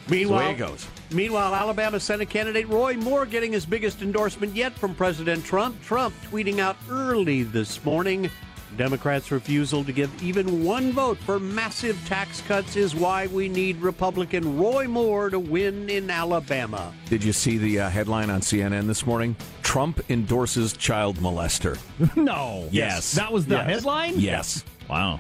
[0.09, 0.87] Meanwhile, That's the way it goes.
[1.11, 5.81] Meanwhile, Alabama Senate candidate Roy Moore getting his biggest endorsement yet from President Trump.
[5.81, 8.29] Trump tweeting out early this morning
[8.77, 13.77] Democrats' refusal to give even one vote for massive tax cuts is why we need
[13.81, 16.93] Republican Roy Moore to win in Alabama.
[17.09, 19.35] Did you see the uh, headline on CNN this morning?
[19.61, 21.77] Trump endorses child molester.
[22.15, 22.67] no.
[22.71, 23.11] Yes.
[23.13, 23.65] That was the Yes.
[23.67, 24.13] headline?
[24.19, 24.63] Yes.
[24.89, 25.19] Wow.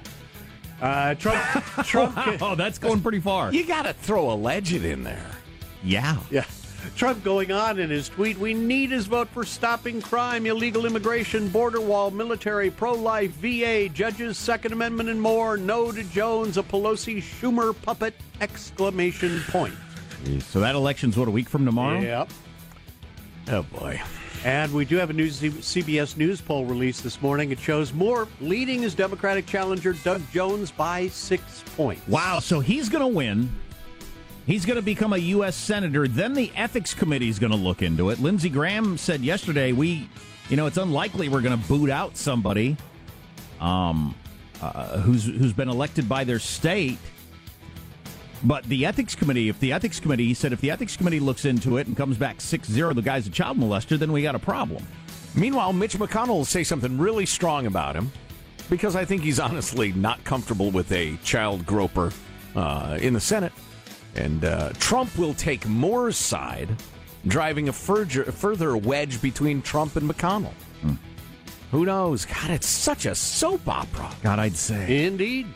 [0.81, 1.41] Uh, Trump.
[1.85, 2.17] Trump.
[2.41, 3.53] Oh, that's going pretty far.
[3.53, 5.25] You got to throw a legend in there.
[5.83, 6.17] Yeah.
[6.29, 6.45] Yeah.
[6.95, 11.49] Trump going on in his tweet, we need his vote for stopping crime, illegal immigration,
[11.49, 15.57] border wall, military, pro life, VA, judges, Second Amendment, and more.
[15.57, 18.13] No to Jones, a Pelosi Schumer puppet!
[18.41, 19.73] Exclamation point.
[20.39, 21.99] So that election's what a week from tomorrow.
[21.99, 22.29] Yep.
[23.49, 24.01] Oh, boy.
[24.45, 27.51] And we do have a new CBS News poll released this morning.
[27.51, 32.05] It shows Moore leading his Democratic challenger Doug Jones by six points.
[32.07, 32.39] Wow.
[32.39, 33.49] So he's going to win.
[34.45, 35.55] He's going to become a U.S.
[35.55, 36.07] senator.
[36.07, 38.19] Then the ethics committee is going to look into it.
[38.19, 40.09] Lindsey Graham said yesterday, "We,
[40.49, 42.75] you know, it's unlikely we're going to boot out somebody,
[43.61, 44.15] um,
[44.61, 46.97] uh, who's who's been elected by their state."
[48.45, 51.45] But the ethics committee, if the ethics committee, he said, if the ethics committee looks
[51.45, 54.39] into it and comes back 6-0, the guy's a child molester, then we got a
[54.39, 54.85] problem.
[55.33, 58.11] Meanwhile, Mitch McConnell will say something really strong about him
[58.69, 62.11] because I think he's honestly not comfortable with a child groper
[62.53, 63.53] uh, in the Senate.
[64.15, 66.69] And uh, Trump will take Moore's side,
[67.27, 70.53] driving a further, further wedge between Trump and McConnell.
[71.71, 72.25] Who knows?
[72.25, 74.11] God, it's such a soap opera.
[74.21, 75.05] God, I'd say.
[75.05, 75.47] Indeed.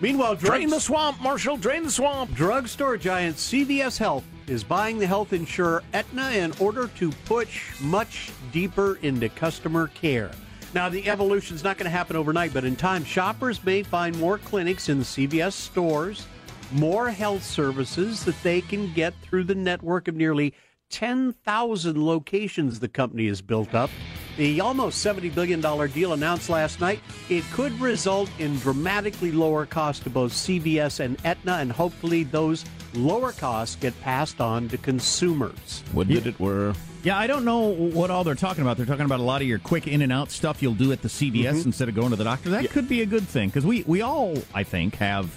[0.00, 1.56] Meanwhile, Drain the swamp, Marshall.
[1.56, 2.32] Drain the swamp.
[2.34, 8.30] Drugstore giant CVS Health is buying the health insurer Aetna in order to push much
[8.52, 10.30] deeper into customer care.
[10.72, 14.16] Now, the evolution is not going to happen overnight, but in time, shoppers may find
[14.20, 16.26] more clinics in the CVS stores,
[16.72, 20.54] more health services that they can get through the network of nearly
[20.90, 23.90] 10,000 locations the company has built up.
[24.36, 27.00] The almost $70 billion deal announced last night,
[27.30, 32.64] it could result in dramatically lower costs to both CVS and Aetna, and hopefully those
[32.94, 35.82] lower costs get passed on to consumers.
[35.94, 36.74] Would that it were.
[37.02, 38.76] Yeah, I don't know what all they're talking about.
[38.76, 41.02] They're talking about a lot of your quick in and out stuff you'll do at
[41.02, 41.66] the CVS Mhm.
[41.66, 42.50] instead of going to the doctor.
[42.50, 45.30] That could be a good thing because we we all I think have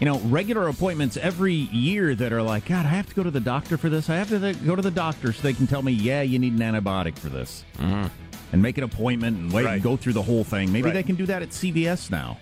[0.00, 3.30] you know regular appointments every year that are like God, I have to go to
[3.30, 4.08] the doctor for this.
[4.10, 6.54] I have to go to the doctor so they can tell me, yeah, you need
[6.54, 8.08] an antibiotic for this, mm-hmm.
[8.52, 10.72] and make an appointment and wait and go through the whole thing.
[10.72, 10.94] Maybe Right.
[10.94, 12.38] they can do that at CVS now.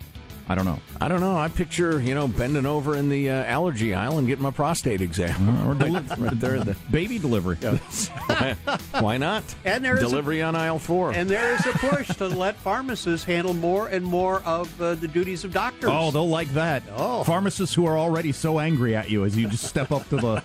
[0.51, 0.79] I don't know.
[1.01, 1.37] I don't know.
[1.37, 5.01] I picture, you know, bending over in the uh, allergy aisle and getting my prostate
[5.03, 5.57] exam.
[5.69, 6.01] Or deli-
[6.35, 7.57] there the baby delivery.
[9.01, 9.45] Why not?
[9.65, 11.13] And there is a- Delivery on aisle four.
[11.13, 15.09] And there is a push to let pharmacists handle more and more of uh, the
[15.09, 15.91] duties of doctors.
[15.93, 16.83] Oh, they'll like that.
[16.97, 17.25] Oh.
[17.25, 20.43] Pharmacists who are already so angry at you as you just step up to the.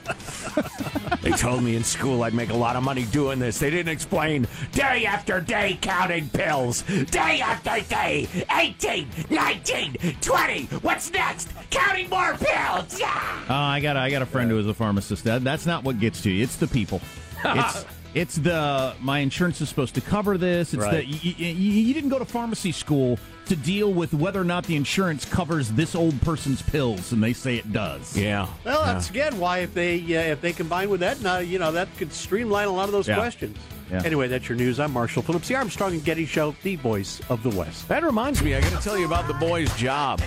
[1.21, 3.57] They told me in school I'd make a lot of money doing this.
[3.59, 6.81] They didn't explain day after day counting pills.
[6.81, 8.27] Day after day.
[8.51, 10.65] 18, 19, 20.
[10.81, 11.49] What's next?
[11.69, 12.99] Counting more pills.
[12.99, 13.43] Yeah.
[13.49, 15.23] Oh, I got a, I got a friend who is a pharmacist.
[15.25, 16.43] That, that's not what gets to you.
[16.43, 17.01] It's the people.
[17.45, 20.73] It's it's the my insurance is supposed to cover this.
[20.73, 20.97] It's Right.
[20.97, 24.75] the you, you didn't go to pharmacy school to deal with whether or not the
[24.75, 28.15] insurance covers this old person's pills, and they say it does.
[28.15, 28.47] Yeah.
[28.63, 31.89] Well, that's again why if they uh, if they combine with Aetna, you know that
[31.97, 33.15] could streamline a lot of those Yeah.
[33.15, 33.57] questions.
[33.93, 34.01] Yeah.
[34.03, 34.79] Anyway, that's your news.
[34.79, 37.87] I'm Marshall Phillips, the Armstrong and Getty Show, the voice of the West.
[37.89, 40.19] That reminds me, I got to tell you about the boy's job.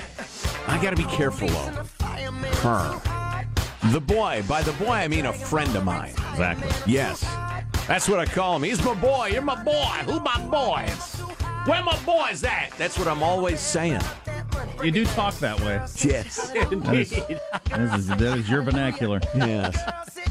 [0.69, 1.85] I got to be careful, though.
[2.63, 3.01] Her.
[3.91, 4.45] The boy.
[4.49, 6.11] By the boy, I mean a friend of mine.
[6.31, 6.93] Exactly.
[6.93, 7.23] Yes.
[7.89, 8.63] That's what I call him.
[8.63, 9.31] He's my boy.
[9.33, 10.13] You're my boy.
[10.13, 11.15] Who my boys?
[11.67, 12.73] Where my boys at?
[12.79, 14.01] That's what I'm always saying.
[14.83, 15.81] You do talk that way.
[16.05, 16.53] Yes.
[16.57, 19.21] That is, that is, that is your vernacular.
[19.35, 19.77] Yes.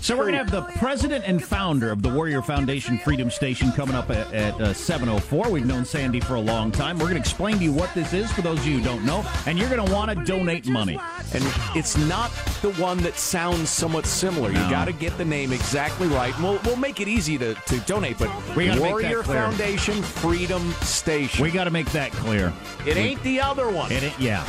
[0.02, 3.72] So we're going to have the president and founder of the Warrior Foundation Freedom Station
[3.72, 5.50] coming up at, at uh, 7.04.
[5.50, 6.98] We've known Sandy for a long time.
[6.98, 9.04] We're going to explain to you what this is for those of you who don't
[9.04, 11.00] know, and you're going to want to donate money.
[11.34, 11.44] And
[11.76, 12.30] it's not
[12.62, 14.50] the one that sounds somewhat similar.
[14.50, 16.38] You got to get the name exactly right.
[16.40, 19.24] We'll, we'll make it easy to, to donate, but We gotta make that Warrior.
[19.24, 21.44] Foundation Freedom Station.
[21.44, 22.54] We got to make that clear.
[22.86, 23.92] it ain't the other one.
[23.92, 24.44] It, yeah.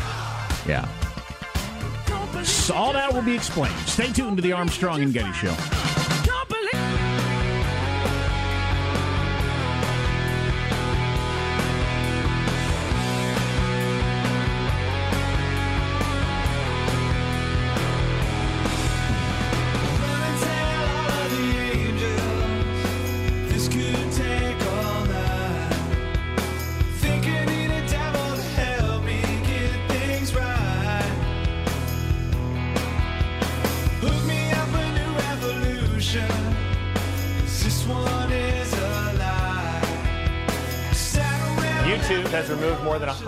[0.66, 0.88] Yeah.
[2.42, 3.76] So all that will be explained.
[3.86, 5.85] Stay tuned to the Armstrong and Getty Show.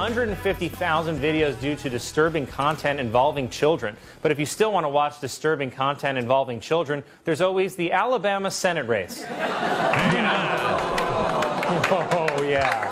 [0.08, 3.94] 150,000 videos due to disturbing content involving children.
[4.22, 8.50] But if you still want to watch disturbing content involving children, there's always the Alabama
[8.50, 9.24] Senate race.
[11.90, 12.88] Oh, yeah.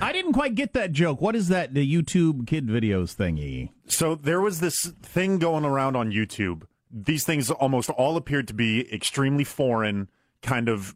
[0.00, 1.20] I didn't quite get that joke.
[1.20, 1.74] What is that?
[1.74, 3.70] The YouTube kid videos thingy?
[3.86, 6.62] So there was this thing going around on YouTube.
[6.90, 10.08] These things almost all appeared to be extremely foreign,
[10.42, 10.94] kind of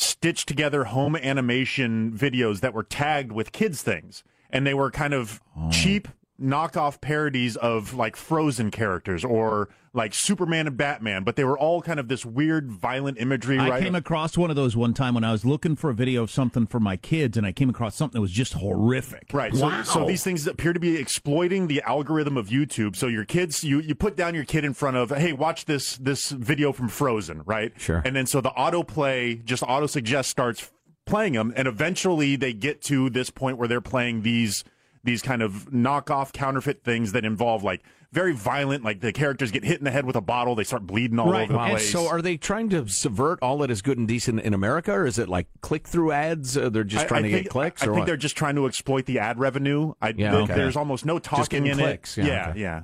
[0.00, 4.24] stitched together home animation videos that were tagged with kids things.
[4.50, 5.70] And they were kind of oh.
[5.70, 6.08] cheap
[6.40, 11.82] knockoff parodies of like Frozen characters or like Superman and Batman, but they were all
[11.82, 13.82] kind of this weird violent imagery, I right?
[13.82, 16.30] came across one of those one time when I was looking for a video of
[16.30, 19.28] something for my kids, and I came across something that was just horrific.
[19.32, 19.54] Right.
[19.54, 22.94] So, so these things appear to be exploiting the algorithm of YouTube.
[22.94, 25.96] So your kids, you, you put down your kid in front of, hey, watch this
[25.96, 27.72] this video from Frozen, right?
[27.78, 28.00] Sure.
[28.04, 30.70] And then so the autoplay, just auto suggest starts
[31.04, 34.62] playing them, and eventually they get to this point where they're playing these
[35.02, 37.82] these kind of knockoff counterfeit things that involve like
[38.12, 40.84] very violent, like the characters get hit in the head with a bottle, they start
[40.86, 41.90] bleeding all over the And place.
[41.92, 45.06] so, are they trying to subvert all that is good and decent in America, or
[45.06, 46.56] is it like click through ads?
[46.56, 48.06] Uh, they're just I- trying I to think- get clicks, I, or think what?
[48.06, 49.92] they're just trying to exploit the ad revenue.
[50.02, 50.54] I, Yeah, th- okay.
[50.54, 52.26] There's almost no talking Just in clicks, it.
[52.26, 52.60] yeah, yeah, okay.
[52.60, 52.82] yeah.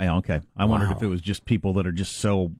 [0.00, 0.40] Yeah, okay.
[0.56, 2.52] I wondered if it was just people that are just so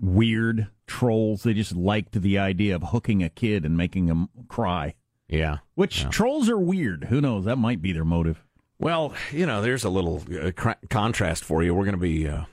[0.00, 1.42] weird trolls.
[1.42, 4.94] They just liked the idea of hooking a kid and making him cry.
[5.32, 5.58] Yeah.
[5.74, 6.10] Which Yeah.
[6.10, 7.04] trolls are weird.
[7.04, 7.44] Who knows?
[7.46, 8.44] That might be their motive.
[8.78, 11.74] Well, you know, there's a little uh, cra- contrast for you.
[11.74, 12.44] We're going to be uh,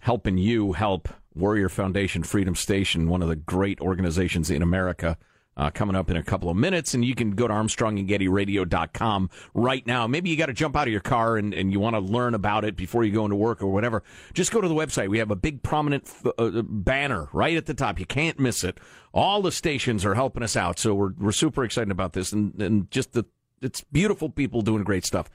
[0.00, 5.16] helping you help Warrior Foundation Freedom Station, one of the great organizations in America.
[5.56, 9.86] Uh, coming up in a couple of minutes, and you can go to ArmstrongandGettyRadio.com right
[9.86, 10.04] now.
[10.08, 12.34] Maybe you got to jump out of your car and, and you want to learn
[12.34, 14.02] about it before you go into work or whatever.
[14.32, 15.08] Just go to the website.
[15.08, 18.00] We have a big prominent f- uh, banner right at the top.
[18.00, 18.78] You can't miss it.
[19.12, 22.60] All the stations are helping us out, so we're we're super excited about this, and
[22.60, 23.24] and just the
[23.62, 25.30] it's beautiful people doing great stuff.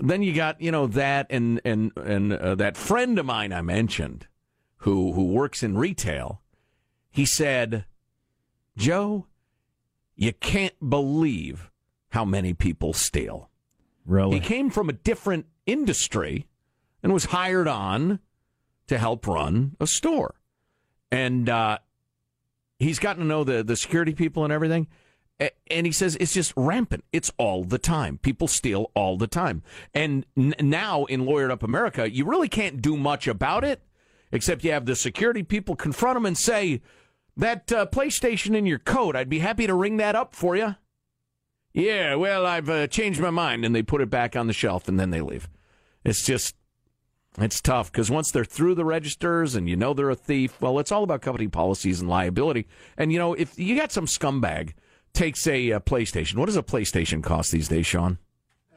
[0.00, 3.62] Then you got you know that and and and uh, that friend of mine I
[3.62, 4.26] mentioned,
[4.78, 6.42] who who works in retail.
[7.10, 7.84] He said,
[8.76, 9.28] Joe,
[10.16, 11.70] you can't believe
[12.10, 13.50] how many people steal.
[14.06, 14.38] Really?
[14.38, 16.46] He came from a different industry
[17.02, 18.20] and was hired on
[18.86, 20.34] to help run a store.
[21.10, 21.78] And uh,
[22.78, 24.88] he's gotten to know the, the security people and everything.
[25.68, 27.04] And he says it's just rampant.
[27.12, 28.18] It's all the time.
[28.18, 29.62] People steal all the time.
[29.92, 33.82] And n- now in Lawyered Up America, you really can't do much about it,
[34.30, 36.82] except you have the security people confront them and say,
[37.36, 40.76] That uh, PlayStation in your coat, I'd be happy to ring that up for you.
[41.72, 43.64] Yeah, well, I've uh, changed my mind.
[43.64, 45.48] And they put it back on the shelf and then they leave.
[46.04, 46.54] It's just,
[47.38, 50.78] it's tough because once they're through the registers and you know they're a thief, well,
[50.78, 52.68] it's all about company policies and liability.
[52.96, 54.74] And, you know, if you got some scumbag
[55.12, 58.18] takes a, uh PlayStation, what does a PlayStation cost these days, Sean?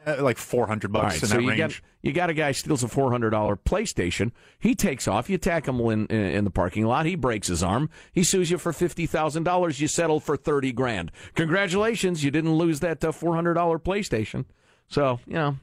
[0.07, 1.59] Uh, like 400 bucks All right, in so that you range.
[1.59, 4.31] got you got a guy steals a four hundred dollar PlayStation.
[4.57, 5.29] He takes off.
[5.29, 7.05] You tack him in, in in the parking lot.
[7.05, 7.89] He breaks his arm.
[8.13, 9.81] He sues you for fifty thousand dollars.
[9.81, 11.11] You settle for thirty grand.
[11.35, 14.45] Congratulations, you didn't lose that uh, four hundred dollar PlayStation.
[14.87, 15.57] So you know,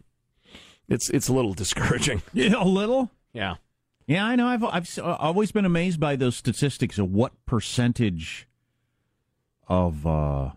[0.90, 2.20] it's it's a little discouraging.
[2.34, 3.11] Yeah, a little.
[3.32, 3.55] Yeah.
[4.07, 4.47] Yeah, I know.
[4.47, 8.47] I've I've uh, always been amazed by those statistics of what percentage
[9.66, 10.51] of uh,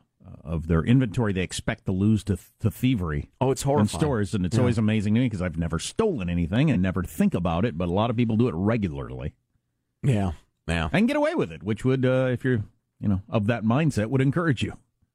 [0.43, 3.29] of their inventory they expect to lose to, to thievery.
[3.41, 3.99] Oh, it's in horrifying.
[3.99, 4.61] stores, and it's Yeah.
[4.61, 7.77] always amazing to me because I've never stolen anything and never think about it.
[7.77, 9.33] But a lot of people do it regularly.
[10.03, 10.31] Yeah,
[10.67, 12.63] yeah, and get away with it, which would, uh, if you're
[12.99, 14.73] you know of that mindset, would encourage you.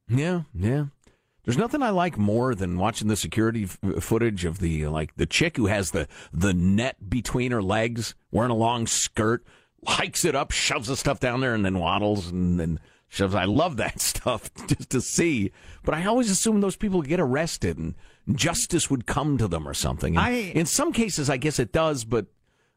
[0.09, 0.87] Yeah, yeah.
[1.45, 5.27] There's nothing I like more than watching the security f- footage of the like the
[5.27, 9.45] chick who has the the net between her legs, wearing a long skirt,
[9.87, 12.79] hikes it up, shoves the stuff down there, and then waddles and then
[13.13, 13.35] shoves.
[13.35, 15.53] I love that stuff just to see.
[15.85, 17.95] But I always assume those people get arrested and
[18.35, 20.17] justice would come to them or something.
[20.17, 22.27] I- in some cases, I guess it does, but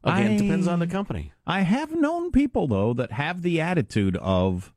[0.04, 1.32] again, it depends on the company.
[1.48, 4.74] I have known people though that have the attitude of,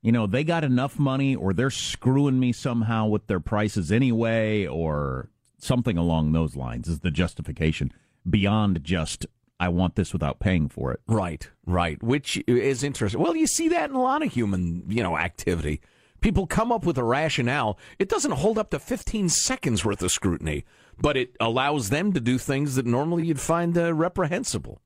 [0.00, 4.66] you know, they got enough money or they're screwing me somehow with their prices anyway,
[4.66, 5.28] or
[5.58, 7.92] something along those lines is the justification
[8.28, 9.26] beyond just
[9.60, 11.00] I want this without paying for it.
[11.06, 12.00] Right, right.
[12.02, 13.20] Which is interesting.
[13.20, 15.80] Well, you see that in a lot of human, you know, activity.
[16.20, 17.78] People come up with a rationale.
[17.98, 20.64] It doesn't hold up to 15 seconds worth of scrutiny,
[21.00, 24.80] but it allows them to do things that normally you'd find uh, reprehensible.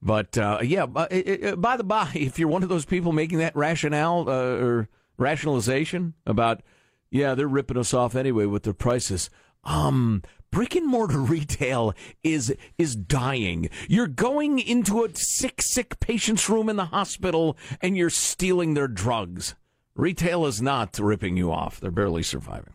[0.00, 3.56] But uh, yeah, uh, by the by, if you're one of those people making that
[3.56, 6.62] rationale uh, or rationalization about,
[7.10, 9.30] yeah, they're ripping us off anyway with their prices.
[9.64, 10.22] Um,
[10.52, 11.92] brick and mortar retail
[12.22, 13.68] is is dying.
[13.88, 18.86] You're going into a sick, sick patient's room in the hospital and you're stealing their
[18.86, 19.56] drugs.
[19.96, 21.80] Retail is not ripping you off.
[21.80, 22.74] They're barely surviving.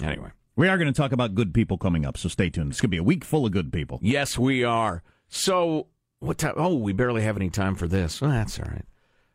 [0.00, 0.30] Anyway.
[0.56, 2.70] We are going to talk about good people coming up, so stay tuned.
[2.70, 3.98] It's going to be a week full of good people.
[4.00, 5.02] Yes, we are.
[5.28, 5.88] So,
[6.20, 6.54] what time?
[6.56, 8.20] Oh, we barely have any time for this.
[8.20, 8.84] Well, that's all right.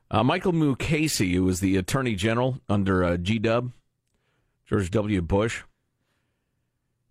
[0.10, 3.74] Uh, Michael Mukasey, who was the Attorney General under uh, G Dub,
[4.66, 5.22] George W.
[5.22, 5.64] Bush,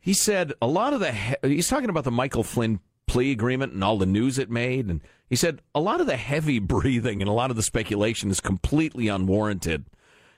[0.09, 1.13] he said a lot of the.
[1.13, 4.87] He- he's talking about the Michael Flynn plea agreement and all the news it made.
[4.87, 8.31] And he said a lot of the heavy breathing and a lot of the speculation
[8.31, 9.85] is completely unwarranted.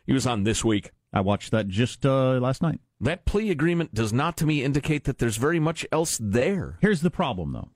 [0.06, 0.90] He was on This Week.
[1.12, 2.80] I watched that just uh, last night.
[3.00, 6.78] That plea agreement does not to me indicate that there's very much else there.
[6.80, 7.68] Here's the problem, though.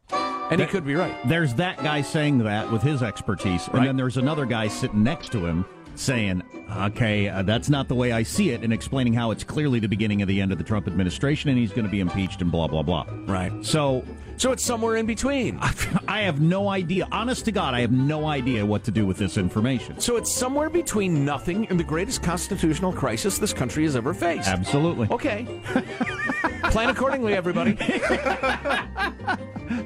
[0.50, 1.16] And he could be right.
[1.28, 3.86] There's that guy saying that with his expertise, and Right.
[3.86, 5.64] then there's another guy sitting next to him
[5.98, 6.42] saying,
[6.76, 9.88] "Okay, uh, that's not the way I see it," and explaining how it's clearly the
[9.88, 12.50] beginning of the end of the Trump administration, and he's going to be impeached and
[12.50, 13.06] blah blah blah.
[13.26, 13.52] Right.
[13.64, 14.04] So,
[14.36, 15.58] so it's somewhere in between.
[16.08, 17.06] I have no idea.
[17.12, 20.00] Honest to God, I have no idea what to do with this information.
[20.00, 24.48] So it's somewhere between nothing and the greatest constitutional crisis this country has ever faced.
[24.48, 25.08] Absolutely.
[25.10, 25.60] Okay.
[26.70, 27.76] Plan accordingly, everybody.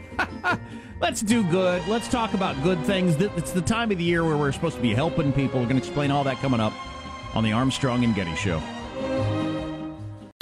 [1.01, 1.87] Let's do good.
[1.87, 3.17] Let's talk about good things.
[3.17, 5.61] Th- It's the time of the year where we're supposed to be helping people.
[5.61, 6.73] We're going to explain all that coming up
[7.37, 8.61] on the Armstrong and Getty Show.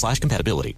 [0.00, 0.76] slash compatibility.